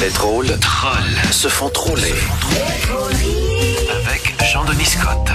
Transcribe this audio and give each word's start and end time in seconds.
Les 0.00 0.10
drôles 0.10 0.46
trolls 0.60 1.32
se 1.32 1.48
font 1.48 1.70
troller. 1.70 2.14
Avec 4.06 4.34
Jean-Denis 4.52 4.84
Scott. 4.84 5.28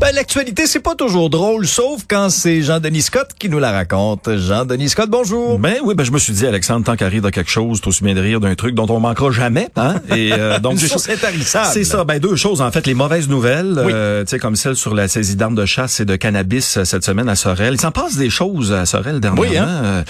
Ben, 0.00 0.12
l'actualité, 0.16 0.66
c'est 0.66 0.80
pas 0.80 0.96
toujours 0.96 1.30
drôle, 1.30 1.64
sauf 1.64 2.00
quand 2.08 2.28
c'est 2.28 2.60
Jean-Denis 2.62 3.02
Scott 3.02 3.28
qui 3.38 3.48
nous 3.48 3.60
la 3.60 3.70
raconte. 3.70 4.28
Jean-Denis 4.36 4.88
Scott, 4.88 5.08
bonjour. 5.08 5.60
Ben 5.60 5.76
oui, 5.84 5.94
ben 5.94 6.02
je 6.02 6.10
me 6.10 6.18
suis 6.18 6.32
dit, 6.32 6.44
Alexandre, 6.44 6.84
tant 6.84 6.96
qu'arrive 6.96 7.22
de 7.22 7.30
quelque 7.30 7.50
chose, 7.50 7.80
t'as 7.80 7.90
aussi 7.90 8.02
bien 8.02 8.14
de 8.14 8.20
rire 8.20 8.40
d'un 8.40 8.56
truc 8.56 8.74
dont 8.74 8.86
on 8.88 8.98
manquera 8.98 9.30
jamais, 9.30 9.68
hein? 9.76 9.94
Et 10.10 10.32
euh, 10.32 10.58
donc 10.60 10.78
intarissable. 11.08 11.68
C'est 11.72 11.84
ça, 11.84 12.02
ben 12.02 12.18
deux 12.18 12.34
choses 12.34 12.60
en 12.62 12.72
fait, 12.72 12.84
les 12.88 12.94
mauvaises 12.94 13.28
nouvelles, 13.28 13.80
Oui. 13.84 13.92
euh, 13.94 14.24
tu 14.24 14.30
sais 14.30 14.38
comme 14.40 14.56
celle 14.56 14.74
sur 14.74 14.92
la 14.92 15.06
saisie 15.06 15.36
d'armes 15.36 15.54
de 15.54 15.66
chasse 15.66 16.00
et 16.00 16.04
de 16.04 16.16
cannabis 16.16 16.78
euh, 16.78 16.84
cette 16.84 17.04
semaine 17.04 17.28
à 17.28 17.36
Sorel. 17.36 17.74
Il 17.74 17.80
s'en 17.80 17.92
passe 17.92 18.16
des 18.16 18.30
choses 18.30 18.72
à 18.72 18.86
Sorel 18.86 19.20
dernièrement. 19.20 19.48
Oui, 19.52 19.56
hein? 19.56 19.68
Euh, 19.84 20.02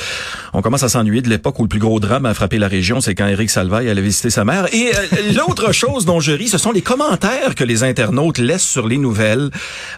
on 0.55 0.63
commence 0.63 0.85
à 0.85 0.89
s'ennuyer 0.89 1.21
de 1.21 1.29
l'époque 1.29 1.59
où 1.59 1.65
le 1.65 1.69
plus 1.69 1.81
gros 1.81 2.01
drame 2.01 2.25
a 2.25 2.33
frappé 2.33 2.57
la 2.59 2.69
région, 2.69 3.03
c'est 3.03 3.15
quand 3.15 3.27
Éric 3.27 3.51
Salvaille 3.51 3.91
allait 3.93 4.03
visiter 4.03 4.31
sa 4.31 4.45
mère. 4.45 4.67
Et 4.75 4.93
euh, 4.95 5.33
l'autre 5.35 5.73
chose 5.83 6.05
dont 6.05 6.21
je 6.21 6.33
ris, 6.33 6.49
ce 6.49 6.59
sont 6.59 6.73
les 6.73 6.83
commentaires 6.83 7.55
que 7.55 7.65
les 7.65 7.85
internautes 7.85 8.39
laissent 8.39 8.69
sur 8.69 8.89
les 8.89 8.99
nouvelles, 8.99 9.51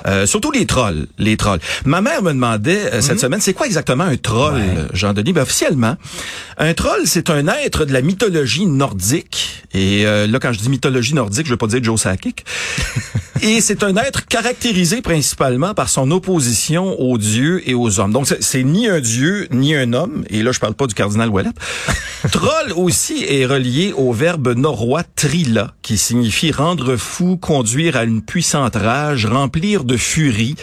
euh, 0.06 0.26
surtout 0.26 0.50
les 0.50 0.66
trolls, 0.66 1.06
les 1.18 1.36
trolls. 1.36 1.60
Ma 1.84 2.00
mère 2.00 2.22
me 2.22 2.32
demandait 2.32 2.86
euh, 2.92 2.96
Mhm. 2.96 3.02
cette 3.02 3.20
semaine, 3.20 3.40
c'est 3.40 3.54
quoi 3.54 3.66
exactement 3.66 4.04
un 4.04 4.16
troll, 4.16 4.60
Jean-Denis? 4.92 5.32
Ben, 5.32 5.42
officiellement, 5.42 5.96
un 6.58 6.74
troll, 6.74 7.02
c'est 7.06 7.30
un 7.30 7.46
être 7.48 7.84
de 7.84 7.92
la 7.92 8.02
mythologie 8.02 8.66
nordique. 8.66 9.53
Et 9.74 10.06
euh, 10.06 10.26
là, 10.26 10.38
quand 10.38 10.52
je 10.52 10.60
dis 10.60 10.68
mythologie 10.68 11.14
nordique, 11.14 11.46
je 11.46 11.50
veux 11.50 11.56
pas 11.56 11.66
dire 11.66 11.82
Joe 11.82 12.00
Sakic. 12.00 12.44
et 13.42 13.60
c'est 13.60 13.82
un 13.82 13.96
être 13.96 14.24
caractérisé 14.26 15.02
principalement 15.02 15.74
par 15.74 15.88
son 15.88 16.10
opposition 16.12 16.98
aux 17.00 17.18
dieux 17.18 17.68
et 17.68 17.74
aux 17.74 17.98
hommes. 18.00 18.12
Donc, 18.12 18.26
c'est- 18.26 18.62
ni 18.62 18.88
un 18.88 19.00
dieu, 19.00 19.48
ni 19.50 19.74
un 19.74 19.92
homme. 19.92 20.24
Et 20.30 20.42
là, 20.42 20.52
je 20.52 20.60
parle 20.60 20.74
pas 20.74 20.86
du 20.86 20.94
cardinal 20.94 21.28
Ouellet. 21.28 21.50
Troll 22.32 22.72
aussi 22.76 23.24
est 23.28 23.44
relié 23.44 23.92
au 23.96 24.12
verbe 24.12 24.54
norrois 24.56 25.02
trila, 25.16 25.74
qui 25.82 25.98
signifie 25.98 26.52
rendre 26.52 26.96
fou, 26.96 27.36
conduire 27.36 27.96
à 27.96 28.04
une 28.04 28.22
puissante 28.22 28.76
rage, 28.76 29.26
remplir 29.26 29.84
de 29.84 29.96
furie. 29.96 30.54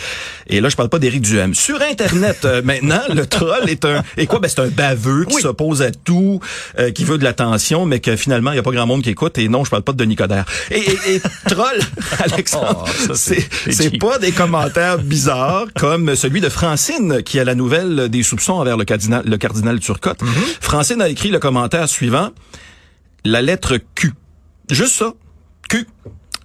Et 0.47 0.59
là, 0.61 0.69
je 0.69 0.75
parle 0.75 0.89
pas 0.89 0.99
d'Éric 0.99 1.21
Duhem. 1.21 1.53
Sur 1.53 1.81
Internet, 1.81 2.45
euh, 2.45 2.61
maintenant, 2.65 3.01
le 3.13 3.25
troll 3.25 3.69
est 3.69 3.85
un... 3.85 4.03
Et 4.17 4.25
quoi? 4.25 4.39
Ben, 4.39 4.47
c'est 4.47 4.61
un 4.61 4.69
baveux 4.69 5.25
qui 5.25 5.41
s'oppose 5.41 5.81
à 5.81 5.91
tout, 5.91 6.39
euh, 6.79 6.91
qui 6.91 7.03
veut 7.03 7.17
de 7.17 7.23
l'attention, 7.23 7.85
mais 7.85 7.99
que 7.99 8.15
finalement, 8.15 8.51
il 8.51 8.55
y 8.55 8.59
a 8.59 8.63
pas 8.63 8.71
grand 8.71 8.87
monde 8.87 9.00
qui 9.01 9.09
écoute. 9.09 9.37
Et 9.37 9.47
non, 9.49 9.63
je 9.65 9.69
parle 9.69 9.83
pas 9.83 9.91
de 9.93 9.97
Denis 9.97 10.15
Coderre. 10.15 10.45
Et, 10.69 10.79
et, 10.79 11.15
et 11.15 11.21
troll, 11.49 11.79
Alexandre, 12.19 12.85
Oh, 13.09 13.13
c'est- 13.13 13.97
pas 13.99 14.17
des 14.19 14.31
commentaires 14.31 14.97
bizarres 14.99 15.65
comme 15.77 16.15
celui 16.15 16.41
de 16.41 16.49
Francine 16.49 17.21
qui 17.23 17.39
a 17.39 17.43
la 17.43 17.55
nouvelle 17.55 18.09
des 18.09 18.23
soupçons 18.23 18.53
envers 18.53 18.77
le 18.77 18.85
cardinal, 18.85 19.23
le 19.25 19.37
cardinal 19.37 19.79
Turcotte. 19.79 20.21
Mm-hmm. 20.21 20.57
Francine 20.61 21.01
a 21.01 21.09
écrit 21.09 21.29
le 21.29 21.39
commentaire 21.39 21.87
suivant. 21.89 22.29
La 23.25 23.41
lettre 23.41 23.77
Q. 23.95 24.13
Juste 24.69 24.93
ça. 24.95 25.13
Q. 25.69 25.85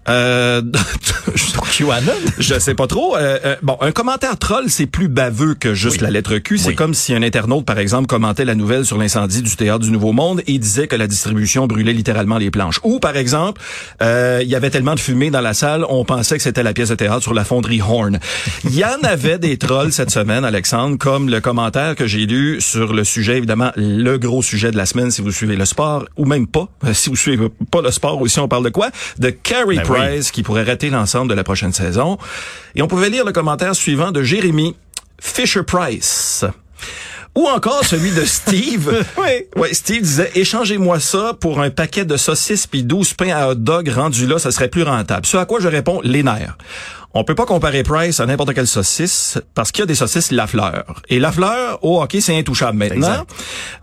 Euh, 0.09 0.63
je 2.39 2.59
sais 2.59 2.75
pas 2.75 2.87
trop. 2.87 3.17
Euh, 3.17 3.39
euh, 3.45 3.57
bon, 3.63 3.77
un 3.81 3.93
commentaire 3.93 4.39
troll, 4.39 4.65
c'est 4.69 4.87
plus 4.87 5.09
baveux 5.09 5.55
que 5.55 5.75
juste 5.75 5.97
Oui. 5.97 6.03
la 6.05 6.11
lettre 6.11 6.39
Q. 6.39 6.59
C'est 6.59 6.69
Oui. 6.69 6.75
comme 6.75 6.95
si 6.95 7.15
un 7.15 7.23
internaute, 7.23 7.65
par 7.65 7.79
exemple, 7.79 8.07
commentait 8.07 8.45
la 8.45 8.55
nouvelle 8.55 8.85
sur 8.85 8.99
l'incendie 8.99 9.43
du 9.43 9.55
théâtre 9.57 9.81
du 9.85 9.91
Nouveau 9.91 10.13
Monde 10.13 10.43
et 10.47 10.59
disait 10.59 10.87
que 10.87 10.97
la 10.97 11.07
distribution 11.07 11.67
brûlait 11.67 11.93
littéralement 11.93 12.39
les 12.39 12.51
planches. 12.51 12.81
Ou, 12.85 12.99
par 13.01 13.17
exemple, 13.17 13.61
euh, 14.03 14.41
il 14.43 14.49
y 14.49 14.55
avait 14.55 14.71
tellement 14.71 14.95
de 14.95 15.01
fumée 15.01 15.31
dans 15.31 15.41
la 15.41 15.55
salle, 15.55 15.85
on 15.89 16.05
pensait 16.05 16.37
que 16.37 16.43
c'était 16.43 16.63
la 16.63 16.73
pièce 16.73 16.89
de 16.91 16.95
théâtre 16.95 17.23
sur 17.23 17.35
la 17.35 17.45
fonderie 17.45 17.81
Horn. 17.83 18.19
Il 18.65 18.75
y 18.75 18.85
en 18.85 19.01
avait 19.03 19.39
des 19.39 19.57
trolls 19.57 19.93
cette 19.93 20.11
semaine, 20.11 20.45
Alexandre, 20.45 20.97
comme 20.99 21.29
le 21.29 21.41
commentaire 21.41 21.95
que 21.95 22.07
j'ai 22.07 22.27
lu 22.27 22.61
sur 22.61 22.93
le 22.93 23.05
sujet, 23.05 23.37
évidemment, 23.39 23.73
le 23.77 24.17
gros 24.19 24.43
sujet 24.43 24.71
de 24.71 24.77
la 24.77 24.87
semaine, 24.87 25.11
si 25.11 25.21
vous 25.23 25.33
suivez 25.33 25.57
le 25.57 25.65
sport, 25.65 26.05
ou 26.17 26.25
même 26.25 26.47
pas, 26.47 26.69
euh, 26.85 26.95
si 26.95 27.11
vous 27.11 27.17
suivez 27.17 27.49
pas 27.71 27.83
le 27.83 27.91
sport 27.91 28.21
aussi, 28.21 28.39
on 28.39 28.49
parle 28.49 28.65
de 28.65 28.71
quoi? 28.71 28.89
De 29.19 29.31
Carey 29.31 29.77
Ben 29.77 29.83
oui. 29.97 30.07
Price, 30.07 30.31
qui 30.31 30.43
pourrait 30.43 30.65
rater 30.65 30.91
l'ensemble 30.91 31.29
de 31.29 31.35
la 31.35 31.45
prochaine 31.45 31.73
saison. 31.73 32.19
Et 32.75 32.83
on 32.83 32.89
pouvait 32.89 33.11
lire 33.11 33.25
le 33.25 33.33
commentaire 33.33 33.75
suivant 33.75 34.13
de 34.13 34.23
Jérémy 34.23 34.77
Fisher-Price. 35.21 36.45
Ou 37.35 37.47
encore 37.49 37.85
celui 37.85 38.13
de 38.13 38.25
Steve. 38.25 39.05
Oui. 39.19 39.47
Ouais, 39.57 39.75
Steve 39.75 40.03
disait, 40.03 40.31
échangez-moi 40.35 41.01
ça 41.01 41.33
pour 41.39 41.61
un 41.61 41.71
paquet 41.71 42.05
de 42.05 42.17
saucisses 42.17 42.67
puis 42.67 42.83
12 42.83 43.15
pains 43.15 43.35
à 43.35 43.49
hot 43.49 43.55
dog 43.57 43.89
rendus 43.89 44.27
là, 44.27 44.39
ça 44.39 44.51
serait 44.51 44.69
plus 44.69 44.83
rentable. 44.83 45.27
Ce 45.27 45.37
à 45.37 45.45
quoi 45.45 45.61
je 45.61 45.69
réponds, 45.69 46.01
les 46.03 46.23
nerfs. 46.23 46.57
On 47.19 47.25
peut 47.25 47.35
pas 47.35 47.47
comparer 47.47 47.83
Price 47.83 48.21
à 48.21 48.27
n'importe 48.27 48.53
quelle 48.53 48.67
saucisse 48.67 49.39
parce 49.55 49.73
qu'il 49.73 49.81
y 49.81 49.85
a 49.85 49.87
des 49.87 49.95
saucisses 49.95 50.33
Lafleur. 50.33 51.01
Et 51.09 51.19
Lafleur, 51.19 51.79
au 51.83 52.03
hockey, 52.03 52.21
c'est 52.21 52.37
intouchable 52.37 52.77
maintenant. 52.77 53.25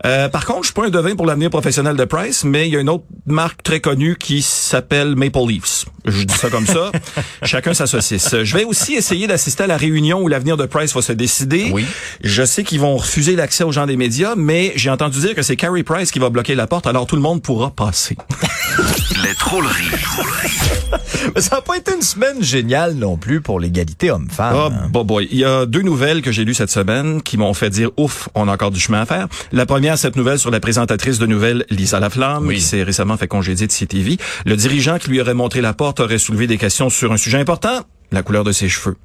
Euh, 0.06 0.28
par 0.28 0.46
contre, 0.46 0.60
je 0.60 0.66
suis 0.66 0.74
pas 0.74 0.86
un 0.86 0.90
devin 0.90 1.16
pour 1.16 1.26
l'avenir 1.26 1.50
professionnel 1.50 1.96
de 1.96 2.04
Price, 2.04 2.44
mais 2.44 2.68
il 2.68 2.74
y 2.74 2.76
a 2.76 2.80
une 2.80 2.88
autre 2.88 3.02
marque 3.26 3.64
très 3.64 3.80
connue 3.80 4.14
qui 4.14 4.40
s'appelle 4.40 5.16
Maple 5.16 5.48
Leafs. 5.48 5.84
Je 6.04 6.22
dis 6.22 6.34
ça 6.34 6.48
comme 6.48 6.66
ça. 6.66 6.92
Chacun 7.42 7.74
sa 7.74 7.88
saucisse. 7.88 8.36
Je 8.44 8.56
vais 8.56 8.62
aussi 8.62 8.94
essayer 8.94 9.26
d'assister 9.26 9.64
à 9.64 9.66
la 9.66 9.78
réunion 9.78 10.20
où 10.22 10.28
l'avenir 10.28 10.56
de 10.56 10.66
Price 10.66 10.94
va 10.94 11.02
se 11.02 11.12
décider. 11.12 11.70
Oui. 11.72 11.86
Je 12.22 12.44
sais 12.44 12.62
qu'ils 12.62 12.80
vont 12.80 12.96
refuser 12.96 13.34
l'accès 13.34 13.64
aux 13.64 13.72
gens 13.72 13.86
des 13.86 13.96
médias, 13.96 14.34
mais 14.36 14.72
j'ai 14.76 14.90
entendu 14.90 15.18
dire 15.18 15.34
que 15.34 15.42
c'est 15.42 15.56
Carey 15.56 15.82
Price 15.82 16.12
qui 16.12 16.20
va 16.20 16.30
bloquer 16.30 16.54
la 16.54 16.68
porte, 16.68 16.86
alors 16.86 17.06
tout 17.06 17.16
le 17.16 17.22
monde 17.22 17.42
pourra 17.42 17.70
passer. 17.70 18.16
Les. 19.24 19.34
Mais 21.34 21.40
ça 21.40 21.56
n'a 21.56 21.62
pas 21.62 21.76
été 21.76 21.94
une 21.94 22.02
semaine 22.02 22.42
géniale 22.42 22.94
non 22.94 23.16
plus 23.16 23.23
pour 23.40 23.60
l'égalité 23.60 24.10
homme-femme. 24.10 24.56
Hein. 24.56 24.88
bon 24.90 25.04
boy. 25.04 25.28
Il 25.30 25.38
y 25.38 25.44
a 25.44 25.66
deux 25.66 25.82
nouvelles 25.82 26.22
que 26.22 26.30
j'ai 26.32 26.44
lues 26.44 26.54
cette 26.54 26.70
semaine 26.70 27.22
qui 27.22 27.36
m'ont 27.36 27.54
fait 27.54 27.70
dire 27.70 27.90
ouf, 27.96 28.28
on 28.34 28.48
a 28.48 28.52
encore 28.52 28.70
du 28.70 28.80
chemin 28.80 29.00
à 29.00 29.06
faire. 29.06 29.28
La 29.52 29.66
première, 29.66 29.98
cette 29.98 30.16
nouvelle 30.16 30.38
sur 30.38 30.50
la 30.50 30.60
présentatrice 30.60 31.18
de 31.18 31.26
nouvelles, 31.26 31.64
Lisa 31.70 32.00
Laflamme, 32.00 32.46
Oui. 32.46 32.56
qui 32.56 32.60
s'est 32.60 32.82
récemment 32.82 33.16
fait 33.16 33.28
congédier 33.28 33.66
de 33.66 33.72
CTV. 33.72 34.18
Le 34.46 34.56
dirigeant 34.56 34.98
qui 34.98 35.10
lui 35.10 35.20
aurait 35.20 35.34
montré 35.34 35.60
la 35.60 35.72
porte 35.72 36.00
aurait 36.00 36.18
soulevé 36.18 36.46
des 36.46 36.58
questions 36.58 36.90
sur 36.90 37.12
un 37.12 37.16
sujet 37.16 37.38
important, 37.38 37.80
la 38.12 38.22
couleur 38.22 38.44
de 38.44 38.52
ses 38.52 38.68
cheveux. 38.68 38.96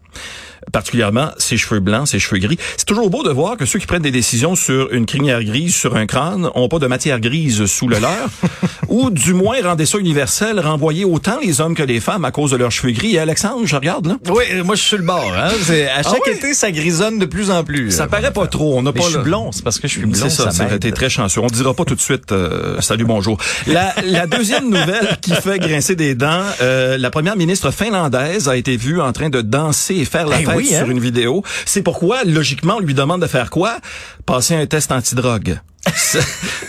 Particulièrement 0.72 1.30
ses 1.38 1.58
cheveux 1.58 1.80
blancs, 1.80 2.08
ses 2.08 2.20
cheveux 2.20 2.40
gris. 2.40 2.60
C'est 2.78 2.86
toujours 2.86 3.10
beau 3.10 3.24
de 3.24 3.32
voir 3.32 3.58
que 3.58 3.66
ceux 3.66 3.80
qui 3.80 3.88
prennent 3.88 4.04
des 4.04 4.12
décisions 4.12 4.56
sur 4.56 4.92
une 4.94 5.06
crinière 5.06 5.44
grise 5.44 5.74
sur 5.74 5.96
un 5.96 6.06
crâne 6.06 6.50
ont 6.54 6.68
pas 6.68 6.78
de 6.80 6.86
matière 6.86 7.20
grise 7.20 7.66
sous 7.66 7.88
le 7.88 7.98
leur, 7.98 8.30
ou 8.90 9.10
du 9.10 9.34
moins 9.34 9.58
rendez 9.64 9.86
ça 9.86 9.98
universel, 9.98 10.60
renvoyer 10.60 11.06
autant 11.06 11.40
les 11.42 11.60
hommes 11.62 11.76
que 11.76 11.82
les 11.82 12.00
femmes 12.00 12.24
à 12.26 12.32
cause 12.32 12.52
de 12.52 12.58
leurs 12.58 12.72
cheveux 12.72 12.92
gris. 12.92 13.16
Et 13.16 13.20
Alexandre, 13.20 13.66
je 13.66 13.76
regarde 13.76 14.06
là. 14.06 14.18
Oui, 14.30 14.44
moi 14.64 14.76
je 14.76 14.84
suis 14.84 14.98
le 14.98 15.04
bord. 15.04 15.34
Hein. 15.36 15.50
À 15.96 16.04
chaque 16.04 16.26
oui? 16.26 16.34
été, 16.34 16.54
ça 16.54 16.72
grisonne 16.72 17.18
de 17.20 17.26
plus 17.26 17.50
en 17.50 17.64
plus. 17.64 17.92
Ça 17.92 18.04
euh, 18.04 18.08
paraît 18.08 18.32
pas 18.32 18.48
trop. 18.48 18.78
On 18.78 18.84
n'a 18.84 18.92
pas 18.94 19.02
je 19.02 19.08
suis 19.08 19.18
le- 19.18 19.24
blond, 19.24 19.52
c'est 19.52 19.64
parce 19.64 19.80
que 19.80 19.88
je 19.88 19.94
suis 19.94 20.06
blond. 20.06 20.14
C'est 20.14 20.30
ça, 20.30 20.52
ça 20.52 20.68
été 20.74 20.92
très 20.92 21.10
chanceux. 21.10 21.42
On 21.42 21.48
dira 21.48 21.74
pas 21.74 21.84
tout 21.86 21.96
de 21.96 22.00
suite 22.02 22.32
euh, 22.32 22.80
salut 22.82 23.06
bonjour. 23.06 23.38
La, 23.66 23.94
la 24.04 24.28
deuxième 24.28 24.70
nouvelle 24.70 25.18
qui 25.22 25.34
fait 25.34 25.58
grincer 25.60 25.96
des 25.96 26.16
dents, 26.16 26.44
euh, 26.62 26.98
la 26.98 27.10
première 27.10 27.36
ministre 27.36 27.72
finlandaise 27.72 28.48
a 28.50 28.56
été 28.56 28.78
vue 28.78 29.02
en 29.02 29.12
train 29.14 29.30
de 29.30 29.42
danser 29.42 29.99
et 30.00 30.06
faire 30.06 30.28
la 30.28 30.38
fête 30.38 30.50
oui, 30.56 30.74
hein? 30.74 30.80
sur 30.80 30.90
une 30.90 31.00
vidéo. 31.00 31.44
C'est 31.66 31.82
pourquoi 31.82 32.24
logiquement 32.24 32.76
on 32.78 32.80
lui 32.80 32.94
demande 32.94 33.22
de 33.22 33.28
faire 33.28 33.50
quoi? 33.50 33.78
Passer 34.26 34.56
un 34.56 34.66
test 34.66 34.92
antidrogue. 34.92 35.60
C'est- 35.96 36.20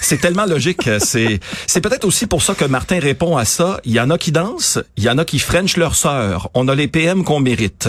C'est 0.00 0.18
tellement 0.20 0.46
logique. 0.46 0.88
C'est 0.98 1.40
c'est 1.66 1.80
peut-être 1.80 2.04
aussi 2.04 2.26
pour 2.26 2.42
ça 2.42 2.54
que 2.54 2.64
Martin 2.64 2.98
répond 3.00 3.36
à 3.36 3.44
ça. 3.44 3.80
Il 3.84 3.92
y 3.92 4.00
en 4.00 4.10
a 4.10 4.18
qui 4.18 4.32
dansent, 4.32 4.78
il 4.96 5.04
y 5.04 5.10
en 5.10 5.18
a 5.18 5.24
qui 5.24 5.38
frenchent 5.38 5.76
leur 5.76 5.94
sœur. 5.94 6.48
On 6.54 6.68
a 6.68 6.74
les 6.74 6.88
PM 6.88 7.22
qu'on 7.24 7.40
mérite. 7.40 7.88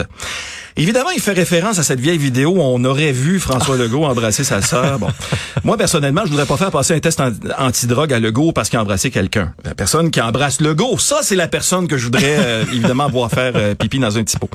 Évidemment, 0.78 1.10
il 1.12 1.22
fait 1.22 1.34
référence 1.34 1.80
à 1.80 1.84
cette 1.84 2.00
vieille 2.00 2.18
vidéo 2.18 2.52
où 2.52 2.62
on 2.62 2.84
aurait 2.86 3.12
vu 3.12 3.40
François 3.40 3.76
Legault 3.78 4.06
embrasser 4.06 4.44
sa 4.44 4.62
sœur. 4.62 5.00
Bon, 5.00 5.08
moi 5.64 5.78
personnellement, 5.78 6.22
je 6.26 6.30
voudrais 6.32 6.46
pas 6.46 6.58
faire 6.58 6.72
passer 6.72 6.94
un 6.94 7.00
test 7.00 7.20
an- 7.20 7.32
antidrogue 7.60 8.14
à 8.14 8.20
Legault 8.20 8.52
parce 8.54 8.70
qu'il 8.70 8.80
a 8.80 8.82
embrassé 8.82 9.12
quelqu'un. 9.12 9.54
La 9.64 9.76
personne 9.76 10.12
qui 10.12 10.22
embrasse 10.22 10.62
Legault, 10.62 10.98
ça 10.98 11.18
c'est 11.22 11.36
la 11.36 11.48
personne 11.48 11.88
que 11.88 11.98
je 11.98 12.06
voudrais 12.06 12.38
euh, 12.40 12.64
évidemment 12.72 13.10
voir 13.10 13.30
faire 13.30 13.54
euh, 13.56 13.76
pipi 13.76 14.00
dans 14.00 14.18
un 14.18 14.24
petit 14.24 14.38
pot. 14.38 14.50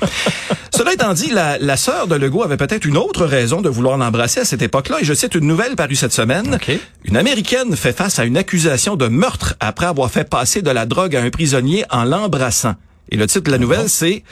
Cela 0.75 0.93
étant 0.94 1.12
dit, 1.15 1.31
la, 1.31 1.59
la 1.59 1.76
sœur 1.76 2.06
de 2.06 2.15
Legault 2.16 2.43
avait 2.43 2.56
peut-être 2.56 2.84
une 2.84 2.97
autre 2.97 3.25
raison 3.25 3.60
de 3.62 3.69
vouloir 3.69 3.97
l'embrasser 3.97 4.41
à 4.41 4.44
cette 4.44 4.62
époque-là. 4.62 4.99
Et 5.00 5.05
je 5.05 5.15
cite 5.15 5.34
une 5.34 5.47
nouvelle 5.47 5.75
parue 5.76 5.94
cette 5.97 6.12
semaine. 6.12 6.55
OK. 6.55 6.71
Une 7.05 7.16
Américaine 7.16 7.75
fait 7.76 7.97
face 7.97 8.19
à 8.19 8.25
une 8.25 8.37
accusation 8.37 8.97
de 8.97 9.06
meurtre 9.09 9.55
après 9.61 9.87
avoir 9.87 10.11
fait 10.11 10.29
passer 10.29 10.61
de 10.62 10.70
la 10.70 10.85
drogue 10.87 11.17
à 11.17 11.23
un 11.23 11.31
prisonnier 11.31 11.85
en 11.91 12.05
l'embrassant. 12.05 12.75
Et 13.11 13.17
le 13.17 13.26
titre 13.26 13.44
de 13.44 13.50
la 13.50 13.58
nouvelle, 13.58 13.88
c'est 13.88 14.23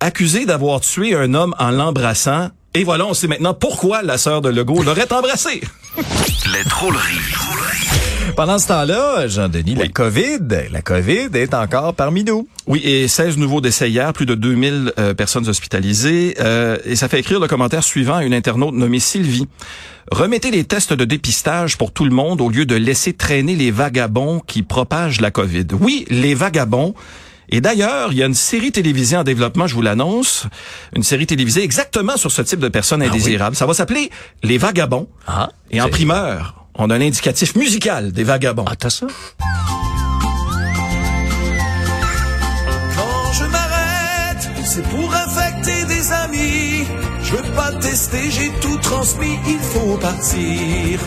Accusé 0.00 0.46
d'avoir 0.46 0.80
tué 0.80 1.14
un 1.14 1.34
homme 1.34 1.54
en 1.58 1.70
l'embrassant. 1.70 2.48
Et 2.74 2.84
voilà, 2.84 3.06
on 3.06 3.14
sait 3.14 3.28
maintenant 3.28 3.54
pourquoi 3.54 4.02
la 4.02 4.18
sœur 4.18 4.42
de 4.42 4.48
Legault 4.50 4.82
l'aurait 4.82 5.10
embrassé. 5.12 5.60
Les 6.52 6.64
drôleries. 6.68 7.34
Pendant 8.36 8.58
ce 8.58 8.68
temps-là, 8.68 9.28
Jean-Denis, 9.28 9.76
la. 9.76 9.88
COVID, 9.88 10.40
la 10.70 10.82
COVID 10.82 11.28
est 11.32 11.54
encore 11.54 11.94
parmi 11.94 12.22
nous. 12.22 12.46
Oui, 12.66 12.82
et 12.84 13.08
16 13.08 13.38
nouveaux 13.38 13.62
décès 13.62 13.88
hier, 13.88 14.12
plus 14.12 14.26
de 14.26 14.34
2000 14.34 14.92
euh, 14.98 15.14
personnes 15.14 15.48
hospitalisées. 15.48 16.34
euh, 16.40 16.76
et 16.84 16.96
ça 16.96 17.08
fait 17.08 17.20
écrire 17.20 17.40
le 17.40 17.48
commentaire 17.48 17.82
suivant 17.82 18.16
à 18.16 18.24
une 18.24 18.34
internaute 18.34 18.74
nommée 18.74 18.98
Sylvie. 19.00 19.46
Remettez 20.10 20.50
les 20.50 20.64
tests 20.64 20.92
de 20.92 21.04
dépistage 21.04 21.78
pour 21.78 21.92
tout 21.92 22.04
le 22.04 22.10
monde 22.10 22.40
au 22.40 22.50
lieu 22.50 22.66
de 22.66 22.74
laisser 22.76 23.14
traîner 23.14 23.56
les 23.56 23.70
vagabonds 23.70 24.40
qui 24.40 24.62
propagent 24.62 25.20
la 25.20 25.30
COVID. 25.30 25.68
Oui, 25.80 26.04
les 26.10 26.34
vagabonds. 26.34 26.94
Et 27.48 27.60
d'ailleurs, 27.60 28.12
il 28.12 28.18
y 28.18 28.22
a 28.22 28.26
une 28.26 28.34
série 28.34 28.72
télévisée 28.72 29.16
en 29.16 29.24
développement, 29.24 29.66
je 29.66 29.74
vous 29.74 29.82
l'annonce, 29.82 30.46
une 30.94 31.02
série 31.02 31.26
télévisée 31.26 31.62
exactement 31.62 32.16
sur 32.16 32.30
ce 32.32 32.42
type 32.42 32.58
de 32.58 32.68
personnes 32.68 33.02
ah 33.02 33.06
indésirables. 33.06 33.56
Ça 33.56 33.66
va 33.66 33.74
s'appeler 33.74 34.10
Les 34.42 34.58
Vagabonds. 34.58 35.08
Ah, 35.26 35.50
Et 35.70 35.80
en 35.80 35.88
primeur, 35.88 36.66
on 36.74 36.90
a 36.90 36.96
un 36.96 37.00
indicatif 37.00 37.54
musical 37.54 38.12
des 38.12 38.24
Vagabonds. 38.24 38.64
Ah, 38.68 38.76
t'as 38.76 38.90
ça? 38.90 39.06
Quand 42.96 43.32
je 43.32 43.44
m'arrête, 43.44 44.48
c'est 44.64 44.84
pour 44.88 45.14
affecter 45.14 45.84
des 45.84 46.12
amis. 46.12 46.84
Je 47.22 47.32
veux 47.36 47.54
pas 47.54 47.72
tester, 47.72 48.30
j'ai 48.30 48.50
tout 48.60 48.76
transmis, 48.78 49.38
il 49.46 49.58
faut 49.58 49.96
partir. 49.96 51.00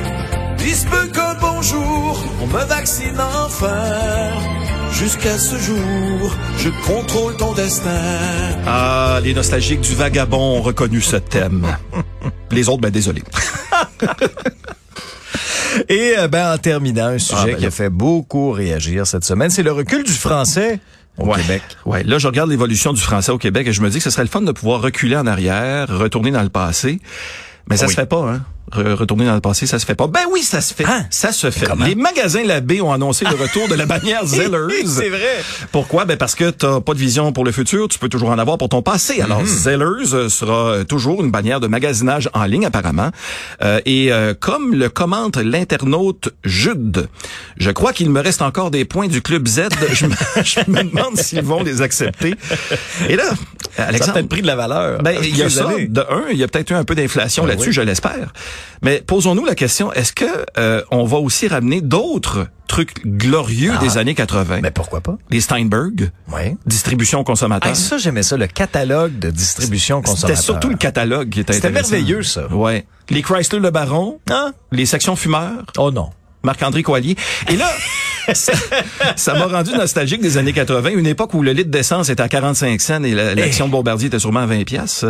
Il 0.61 0.75
se 0.75 0.85
que 0.85 1.39
bonjour, 1.39 2.23
on 2.41 2.47
me 2.47 2.63
vaccine 2.65 3.19
enfin. 3.19 4.58
Jusqu'à 4.91 5.37
ce 5.37 5.57
jour, 5.57 6.35
je 6.57 6.69
contrôle 6.85 7.35
ton 7.37 7.53
destin. 7.53 7.89
Ah, 8.65 9.19
les 9.23 9.33
nostalgiques 9.33 9.81
du 9.81 9.95
vagabond 9.95 10.57
ont 10.57 10.61
reconnu 10.61 11.01
ce 11.01 11.15
thème. 11.15 11.65
Les 12.51 12.67
autres, 12.67 12.81
ben 12.81 12.89
désolé. 12.89 13.23
Et 15.87 16.15
euh, 16.17 16.27
ben, 16.27 16.53
en 16.53 16.57
terminant, 16.57 17.05
un 17.07 17.19
sujet 17.19 17.39
Ah, 17.41 17.45
ben 17.45 17.55
qui 17.55 17.65
a 17.65 17.71
fait 17.71 17.89
beaucoup 17.89 18.51
réagir 18.51 19.05
cette 19.07 19.23
semaine, 19.23 19.49
c'est 19.49 19.63
le 19.63 19.71
recul 19.71 20.03
du 20.03 20.11
français 20.11 20.79
au 21.17 21.25
ouais. 21.27 21.39
Québec. 21.41 21.61
Ouais, 21.85 22.03
là 22.03 22.17
je 22.17 22.27
regarde 22.27 22.49
l'évolution 22.49 22.91
du 22.91 23.01
français 23.01 23.31
au 23.31 23.37
Québec 23.37 23.67
et 23.67 23.73
je 23.73 23.81
me 23.81 23.89
dis 23.89 23.97
que 23.97 24.03
ce 24.03 24.09
serait 24.09 24.23
le 24.23 24.29
fun 24.29 24.41
de 24.41 24.51
pouvoir 24.51 24.81
reculer 24.81 25.15
en 25.15 25.27
arrière, 25.27 25.87
retourner 25.89 26.31
dans 26.31 26.43
le 26.43 26.49
passé. 26.49 26.99
Mais 27.69 27.77
ça 27.77 27.85
Oui. 27.85 27.91
se 27.93 27.99
fait 27.99 28.05
pas, 28.09 28.21
hein. 28.31 28.41
Re- 28.71 28.93
retourner 28.93 29.25
dans 29.25 29.33
le 29.33 29.41
passé, 29.41 29.65
ça 29.65 29.79
se 29.79 29.85
fait 29.85 29.95
pas. 29.95 30.05
Ben 30.05 30.21
oui, 30.31 30.43
ça 30.43 30.61
se 30.61 30.75
fait. 30.75 30.85
Hein? 30.85 31.05
Ça 31.09 31.31
se 31.31 31.49
fait. 31.49 31.65
Comment? 31.65 31.85
Les 31.85 31.95
magasins 31.95 32.43
Labbé 32.43 32.81
ont 32.81 32.93
annoncé 32.93 33.25
le 33.25 33.31
retour 33.35 33.67
de 33.67 33.73
la 33.73 33.85
bannière 33.87 34.23
Zellers. 34.27 34.85
C'est 34.85 35.09
vrai. 35.09 35.43
Pourquoi? 35.71 36.05
Ben 36.05 36.17
parce 36.17 36.35
que 36.35 36.51
t'as 36.51 36.79
pas 36.79 36.93
de 36.93 36.99
vision 36.99 37.31
pour 37.33 37.43
le 37.45 37.51
futur, 37.51 37.87
tu 37.87 37.97
peux 37.97 38.09
toujours 38.09 38.29
en 38.29 38.37
avoir 38.37 38.59
pour 38.59 38.69
ton 38.69 38.83
passé. 38.83 39.21
Alors, 39.21 39.43
Zellers 39.43 40.13
euh, 40.13 40.29
sera 40.29 40.67
euh, 40.69 40.83
toujours 40.83 41.23
une 41.23 41.31
bannière 41.31 41.59
de 41.59 41.65
magasinage 41.65 42.29
en 42.35 42.43
ligne 42.45 42.65
apparemment. 42.67 43.09
Euh, 43.63 43.79
et 43.87 44.13
euh, 44.13 44.35
comme 44.39 44.75
le 44.75 44.89
commente 44.89 45.37
l'internaute 45.37 46.29
Jude, 46.43 47.07
je 47.57 47.71
crois 47.71 47.93
qu'il 47.93 48.09
me 48.09 48.21
reste 48.21 48.41
encore 48.41 48.71
des 48.71 48.85
points 48.85 49.07
du 49.07 49.21
club 49.21 49.47
Z. 49.47 49.69
je, 49.93 50.05
me, 50.05 50.15
je 50.43 50.59
me 50.71 50.83
demande 50.83 51.17
s'ils 51.17 51.41
vont 51.43 51.63
les 51.63 51.81
accepter. 51.81 52.35
Et 53.09 53.15
là, 53.15 53.23
Ça 53.75 53.83
a 53.83 53.87
Alexandre, 53.87 54.13
peut-être 54.13 54.29
pris 54.29 54.41
de 54.41 54.47
la 54.47 54.55
valeur. 54.55 55.01
ben, 55.01 55.15
il 55.23 55.35
y 55.37 55.43
a 55.43 55.49
ça. 55.49 55.67
années. 55.69 55.87
De 55.87 56.01
un, 56.01 56.23
il 56.31 56.37
y 56.37 56.43
a 56.43 56.47
peut-être 56.47 56.71
eu 56.71 56.75
un 56.75 56.83
peu 56.83 56.95
d'inflation 56.95 57.43
Ben 57.43 57.49
là-dessus, 57.49 57.69
oui. 57.69 57.73
je 57.75 57.81
l'espère. 57.81 58.33
Mais 58.81 59.01
posons-nous 59.05 59.45
la 59.45 59.55
question 59.55 59.91
est-ce 59.93 60.13
que 60.13 60.25
euh, 60.57 60.81
on 60.91 61.03
va 61.05 61.17
aussi 61.17 61.47
ramener 61.47 61.81
d'autres 61.81 62.47
trucs 62.67 63.03
glorieux 63.05 63.71
Ah. 63.75 63.79
des 63.83 63.97
années 63.97 64.13
80 64.13 64.59
Mais 64.61 64.69
pourquoi 64.71 65.01
pas? 65.01 65.17
Les 65.31 65.41
Steinberg, 65.41 66.11
Oui. 66.31 66.55
distribution 66.67 67.23
consommateur? 67.23 67.71
Ah, 67.71 67.75
ça, 67.75 67.97
j'aimais 67.97 68.21
ça, 68.23 68.37
le 68.37 68.45
catalogue 68.47 69.17
de 69.17 69.31
distribution 69.31 70.01
consommateur. 70.01 70.29
C'était 70.29 70.41
surtout 70.41 70.69
le 70.69 70.77
catalogue 70.77 71.29
qui 71.29 71.39
était 71.39 71.53
C'était 71.53 71.71
merveilleux, 71.71 72.21
ça. 72.23 72.47
Ouais. 72.53 72.85
Les 73.09 73.23
Chrysler 73.23 73.59
Le 73.59 73.71
Baron, 73.71 74.19
Ah? 74.29 74.51
les 74.71 74.85
sections 74.85 75.15
fumeurs, 75.15 75.63
Oh 75.77 75.89
non. 75.91 76.11
Marc-André 76.43 76.83
Coallier. 76.83 77.15
Et 77.49 77.55
là, 77.55 77.71
ça 78.33 79.33
m'a 79.33 79.45
rendu 79.45 79.71
nostalgique 79.71 80.21
des 80.21 80.37
années 80.37 80.53
80, 80.53 80.89
une 80.95 81.07
époque 81.07 81.33
où 81.33 81.41
le 81.41 81.51
litre 81.51 81.69
d'essence 81.69 82.09
était 82.09 82.21
à 82.23 82.29
45 82.29 82.79
cents 82.81 83.03
et 83.03 83.11
la- 83.13 83.35
l'action 83.35 83.67
Bombardier 83.67 84.07
était 84.07 84.19
sûrement 84.19 84.41
à 84.41 84.45
20 84.45 84.63
pièces. 84.65 85.05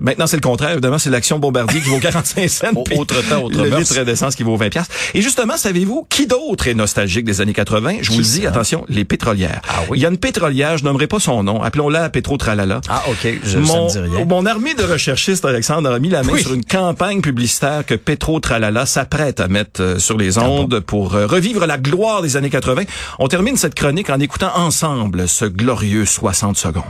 maintenant, 0.00 0.26
c'est 0.26 0.36
le 0.36 0.42
contraire. 0.42 0.72
Évidemment, 0.72 0.98
c'est 0.98 1.10
l'action 1.10 1.38
Bombardier 1.38 1.80
qui 1.80 1.88
vaut 1.88 1.98
45 1.98 2.48
cents. 2.48 2.66
Autre 2.96 3.22
temps, 3.28 3.42
autre 3.44 3.62
Le 3.62 3.70
mœurs. 3.70 3.80
litre 3.80 4.04
d'essence 4.04 4.34
qui 4.34 4.42
vaut 4.42 4.56
20 4.56 4.68
pièces. 4.70 4.86
Et 5.14 5.22
justement, 5.22 5.56
savez-vous 5.56 6.06
qui 6.08 6.26
d'autre 6.26 6.68
est 6.68 6.74
nostalgique 6.74 7.24
des 7.24 7.40
années 7.40 7.52
80? 7.52 7.96
Je 8.02 8.10
vous 8.12 8.18
le 8.18 8.24
dis, 8.24 8.46
attention, 8.46 8.84
les 8.88 9.04
pétrolières. 9.04 9.60
Ah 9.68 9.80
oui? 9.88 9.98
Il 9.98 10.02
y 10.02 10.06
a 10.06 10.08
une 10.08 10.18
pétrolière, 10.18 10.78
je 10.78 10.84
nommerai 10.84 11.06
pas 11.06 11.20
son 11.20 11.42
nom, 11.42 11.62
appelons-la 11.62 12.08
Pétro 12.10 12.36
Tralala. 12.36 12.80
Ah, 12.88 13.02
OK. 13.08 13.28
Je, 13.44 13.58
Mon, 13.58 13.88
ça 13.88 14.00
me 14.00 14.08
dit 14.08 14.16
rien. 14.16 14.24
mon 14.24 14.46
armée 14.46 14.74
de 14.74 14.82
recherchistes, 14.84 15.44
Alexandre, 15.44 15.90
a 15.90 15.98
mis 15.98 16.08
la 16.08 16.22
main 16.22 16.32
Oui. 16.32 16.42
sur 16.42 16.54
une 16.54 16.64
campagne 16.64 17.20
publicitaire 17.20 17.84
que 17.86 17.94
Petro 17.94 18.40
Tralala 18.40 18.86
s'apprête 18.86 19.40
à 19.40 19.48
mettre 19.48 19.82
euh, 19.82 19.98
sur 19.98 20.16
les 20.18 20.38
Ah 20.38 20.44
ondes 20.48 20.80
pour 20.80 21.14
euh, 21.14 21.26
revivre 21.26 21.66
la 21.66 21.78
gloire 21.78 22.22
des 22.22 22.36
années 22.36 22.50
80. 22.50 22.61
On 23.18 23.28
termine 23.28 23.56
cette 23.56 23.74
chronique 23.74 24.10
en 24.10 24.20
écoutant 24.20 24.56
ensemble 24.56 25.28
ce 25.28 25.44
glorieux 25.44 26.04
60 26.04 26.56
secondes. 26.56 26.84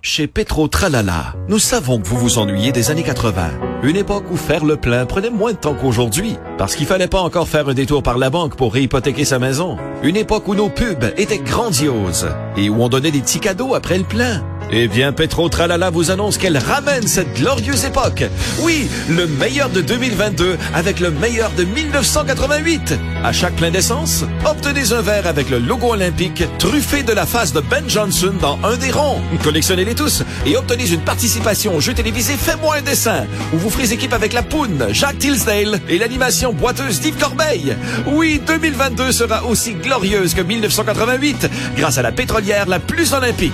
Chez 0.00 0.28
Petro 0.28 0.68
Tralala, 0.68 1.34
nous 1.48 1.58
savons 1.58 2.00
que 2.00 2.06
vous 2.06 2.18
vous 2.18 2.38
ennuyez 2.38 2.70
des 2.70 2.90
années 2.90 3.02
80. 3.02 3.50
Une 3.82 3.96
époque 3.96 4.30
où 4.30 4.36
faire 4.36 4.64
le 4.64 4.76
plein 4.76 5.06
prenait 5.06 5.30
moins 5.30 5.52
de 5.52 5.58
temps 5.58 5.74
qu'aujourd'hui, 5.74 6.36
parce 6.56 6.76
qu'il 6.76 6.86
fallait 6.86 7.08
pas 7.08 7.20
encore 7.20 7.48
faire 7.48 7.68
un 7.68 7.74
détour 7.74 8.02
par 8.02 8.16
la 8.16 8.30
banque 8.30 8.56
pour 8.56 8.72
réhypothéquer 8.72 9.24
sa 9.24 9.40
maison. 9.40 9.76
Une 10.04 10.16
époque 10.16 10.46
où 10.46 10.54
nos 10.54 10.68
pubs 10.68 11.12
étaient 11.16 11.38
grandioses 11.38 12.28
et 12.56 12.70
où 12.70 12.80
on 12.80 12.88
donnait 12.88 13.10
des 13.10 13.20
petits 13.20 13.40
cadeaux 13.40 13.74
après 13.74 13.98
le 13.98 14.04
plein. 14.04 14.44
Eh 14.70 14.86
bien, 14.86 15.12
Petro 15.12 15.48
Tralala 15.48 15.90
vous 15.90 16.10
annonce 16.10 16.36
qu'elle 16.36 16.58
ramène 16.58 17.06
cette 17.06 17.34
glorieuse 17.34 17.86
époque. 17.86 18.24
Oui, 18.60 18.88
le 19.08 19.26
meilleur 19.26 19.70
de 19.70 19.80
2022 19.80 20.58
avec 20.74 21.00
le 21.00 21.10
meilleur 21.10 21.50
de 21.52 21.64
1988. 21.64 22.94
À 23.24 23.32
chaque 23.32 23.56
plein 23.56 23.70
d'essence, 23.70 24.24
obtenez 24.44 24.92
un 24.92 25.02
verre 25.02 25.26
avec 25.26 25.50
le 25.50 25.58
logo 25.58 25.92
olympique 25.92 26.44
truffé 26.58 27.02
de 27.02 27.12
la 27.12 27.26
face 27.26 27.52
de 27.52 27.60
Ben 27.60 27.84
Johnson 27.88 28.32
dans 28.40 28.58
un 28.62 28.76
des 28.76 28.92
ronds. 28.92 29.20
Collectionnez-les 29.42 29.94
tous 29.94 30.22
et 30.46 30.56
obtenez 30.56 30.88
une 30.92 31.00
participation 31.00 31.74
au 31.74 31.80
jeu 31.80 31.94
télévisé 31.94 32.34
Fais-moi 32.34 32.76
un 32.76 32.82
dessin 32.82 33.26
où 33.52 33.58
vous 33.58 33.70
ferez 33.70 33.92
équipe 33.92 34.12
avec 34.12 34.32
la 34.32 34.42
Poune, 34.42 34.86
Jacques 34.90 35.18
Tilsdale 35.18 35.80
et 35.88 35.98
l'animation 35.98 36.52
boiteuse 36.52 37.00
d'Yves 37.00 37.18
Corbeil. 37.18 37.76
Oui, 38.06 38.40
2022 38.46 39.10
sera 39.10 39.44
aussi 39.44 39.74
glorieuse 39.74 40.34
que 40.34 40.42
1988 40.42 41.50
grâce 41.76 41.98
à 41.98 42.02
la 42.02 42.12
pétrolière 42.12 42.66
la 42.68 42.78
plus 42.78 43.12
olympique. 43.12 43.52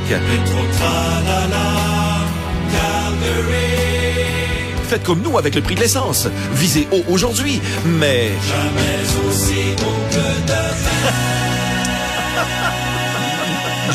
Faites 4.94 5.02
comme 5.02 5.22
nous 5.22 5.36
avec 5.38 5.56
le 5.56 5.60
prix 5.60 5.74
de 5.74 5.80
l'essence. 5.80 6.28
Visez 6.52 6.86
haut 6.92 7.02
aujourd'hui, 7.08 7.60
mais 7.84 8.30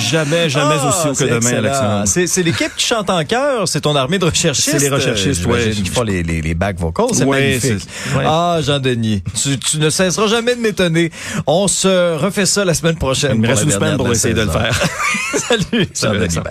Jamais, 0.09 0.49
jamais 0.49 0.75
Ah, 0.79 0.87
aussi 0.87 1.07
haut 1.07 1.11
que 1.11 1.17
c'est 1.17 1.25
demain, 1.25 1.37
excellent. 1.37 1.57
Alexandre. 1.59 2.27
C'est, 2.27 2.43
l'équipe 2.43 2.75
qui 2.75 2.85
chante 2.85 3.09
en 3.09 3.23
chœur, 3.25 3.67
c'est 3.67 3.81
ton 3.81 3.95
armée 3.95 4.17
de 4.17 4.25
recherchistes. 4.25 4.69
C'est 4.71 4.79
les 4.79 4.89
recherchistes, 4.89 5.45
euh, 5.45 5.49
ouais. 5.51 5.71
qui 5.71 5.85
font 5.85 6.03
les, 6.03 6.23
les, 6.23 6.41
les 6.41 6.53
back 6.53 6.77
vocals, 6.79 7.07
c'est 7.13 7.25
Ouais, 7.25 7.59
magnifique. 7.59 7.87
ouais. 8.15 8.23
Ah, 8.25 8.59
Jean-Denis, 8.61 9.23
tu, 9.41 9.57
tu 9.59 9.77
ne 9.77 9.89
cesseras 9.89 10.27
jamais 10.27 10.55
de 10.55 10.61
m'étonner. 10.61 11.11
On 11.47 11.67
se 11.67 12.15
refait 12.17 12.45
ça 12.45 12.65
la 12.65 12.73
semaine 12.73 12.95
prochaine. 12.95 13.31
Il 13.35 13.41
me 13.41 13.47
pour 13.47 13.55
reste 13.55 13.63
une 13.65 13.71
semaine 13.71 13.97
pour 13.97 14.11
essayer 14.11 14.33
de 14.33 14.41
le 14.41 14.49
faire. 14.49 14.79
Salut, 15.49 15.87
Jean-Denis. 15.93 16.17
Alexandre. 16.19 16.47